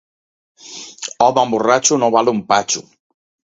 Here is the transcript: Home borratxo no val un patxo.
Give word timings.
Home 1.27 1.45
borratxo 1.53 2.01
no 2.05 2.11
val 2.19 2.35
un 2.35 2.43
patxo. 2.51 2.85